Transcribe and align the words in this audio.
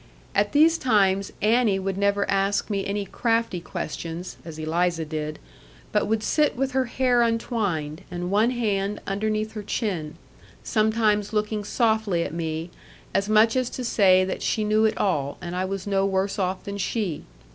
At 0.33 0.51
these 0.51 0.79
times 0.79 1.31
Annie 1.43 1.77
would 1.77 1.95
never 1.95 2.27
ask 2.27 2.71
me 2.71 2.83
any 2.87 3.05
crafty 3.05 3.59
questions 3.59 4.37
(as 4.43 4.57
Eliza 4.57 5.05
did), 5.05 5.37
but 5.91 6.07
would 6.07 6.23
sit 6.23 6.57
with 6.57 6.71
her 6.71 6.85
hair 6.85 7.21
untwined, 7.21 8.01
and 8.09 8.31
one 8.31 8.49
hand 8.49 8.99
underneath 9.05 9.51
her 9.51 9.61
chin, 9.61 10.15
sometimes 10.63 11.33
looking 11.33 11.63
softly 11.63 12.23
at 12.23 12.33
me, 12.33 12.71
as 13.13 13.29
much 13.29 13.55
as 13.55 13.69
to 13.69 13.83
say 13.83 14.25
that 14.25 14.41
she 14.41 14.63
knew 14.63 14.85
it 14.85 14.97
all 14.97 15.37
and 15.39 15.55
I 15.55 15.65
was 15.65 15.85
no 15.85 16.03
worse 16.07 16.39
off 16.39 16.63
than 16.63 16.79
she. 16.79 17.23